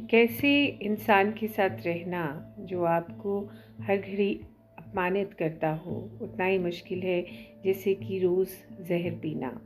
[0.00, 4.40] कैसे इंसान के साथ रहना, जो आपको हर घड़ी
[4.78, 7.26] अपमानित करता हो, उतना ही मुश्किल है,
[7.64, 9.60] जैसे कि रोज़ जहर पीना।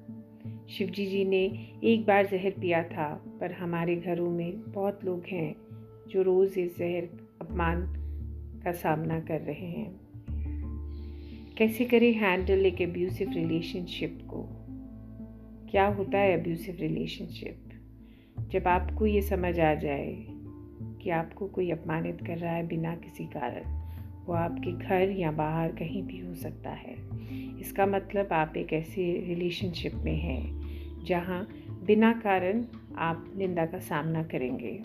[0.70, 5.56] शिवजी जी ने एक बार जहर पिया था, पर हमारे घरों में बहुत लोग हैं,
[6.08, 7.94] जो रोज़ इस जहर अपमान
[8.64, 10.00] का सामना कर रहे हैं।
[11.58, 14.48] कैसे करें हैंडल एक अब्यूसिव रिलेशनशिप को?
[15.70, 17.64] क्या होता है अब्यूसिव रिलेशनशिप
[18.52, 20.26] जब आपको ये समझ आ जाए
[21.02, 23.62] कि आपको कोई अपमानित कर रहा है बिना किसी कारण
[24.26, 26.96] वो आपके घर या बाहर कहीं भी हो सकता है।
[27.60, 30.60] इसका मतलब आप एक ऐसे रिलेशनशिप में हैं
[31.04, 31.48] जहाँ
[31.86, 32.64] बिना कारण
[32.98, 34.82] आप निंदा का सामना करेंगे।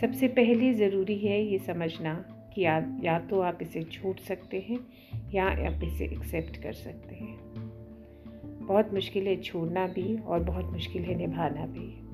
[0.00, 2.14] सबसे पहले ज़रूरी है ये समझना
[2.54, 4.78] कि या, या तो आप इसे छोड़ सकते हैं
[5.34, 7.38] या आप इसे एक्सेप्ट कर सकते हैं।
[8.66, 12.11] बहुत मुश्किल है छोड़ना भी और बहुत मुश्किल है निभाना भी।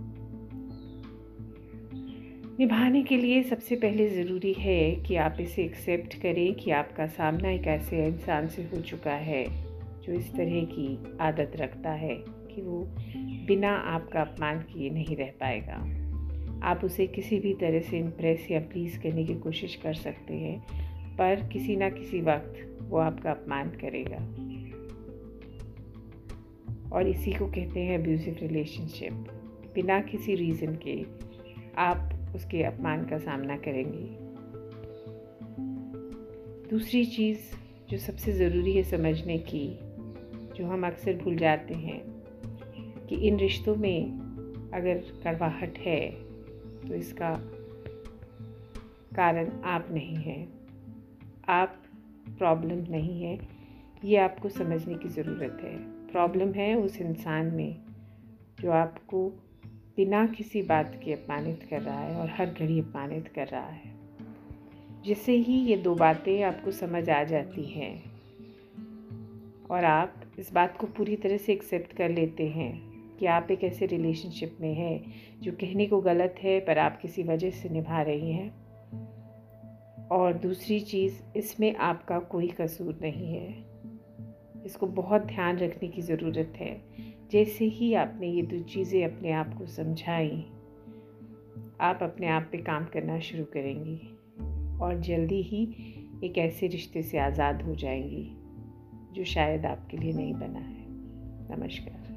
[2.60, 7.50] निभाने के लिए सबसे पहले ज़रूरी है कि आप इसे एक्सेप्ट करें कि आपका सामना
[7.50, 9.44] एक ऐसे इंसान से हो चुका है,
[10.02, 12.94] जो इस तरह की आदत रखता है कि वो
[13.46, 15.74] बिना आपका अपमान किए नहीं रह पाएगा।
[16.66, 20.60] आप उसे किसी भी तरह से इम्प्रेस या प्लीज़ करने की कोशिश कर सकते हैं,
[21.16, 24.26] पर किसी ना किसी वक्त वो आपका अपमान करेगा।
[26.96, 29.12] और इसी को कहते हैं अब्यूजिव रिलेशनशिप
[29.74, 31.04] बिना किसी रीज़न के
[31.78, 34.06] आप उसके अपमान का सामना करेंगे।
[36.70, 37.40] दूसरी चीज़
[37.90, 39.68] जो सबसे ज़रूरी है समझने की,
[40.56, 42.00] जो हम अक्सर भूल जाते हैं,
[43.08, 46.10] कि इन रिश्तों में अगर कड़वाहट है
[46.78, 47.34] तो इसका
[49.16, 50.48] कारण आप नहीं हैं।
[51.48, 51.82] आप
[52.38, 53.38] प्रॉब्लम नहीं है,
[54.04, 55.76] ये आपको समझने की ज़रूरत है।
[56.08, 57.76] प्रॉब्लम है उस इंसान में,
[58.60, 59.30] जो आपको
[59.98, 63.94] बिना किसी बात के अपमानित कर रहा है और हर घड़ी अपमानित कर रहा है।
[65.04, 68.04] जिससे ही ये दो बातें आपको समझ आ जाती हैं
[69.70, 73.64] और आप इस बात को पूरी तरह से एक्सेप्ट कर लेते हैं कि आप एक
[73.64, 78.02] ऐसे रिलेशनशिप में हैं जो कहने को गलत है पर आप किसी वजह से निभा
[78.02, 78.50] रही हैं।
[80.08, 83.64] और दूसरी चीज़, इसमें आपका कोई कसूर नहीं है।
[84.66, 89.54] इसको बहुत ध्यान रखने की ज़रूरत है जैसे ही आपने ये दो चीज़ें अपने आप
[89.58, 90.46] को समझाई,
[91.80, 93.98] आप अपने आप पे काम करना शुरू करेंगी
[94.80, 95.62] और जल्दी ही
[96.24, 98.32] एक ऐसे रिश्ते से आज़ाद हो जाएँगी
[99.12, 100.86] जो शायद आपके लिए नहीं बना है।
[101.56, 102.07] नमस्कार।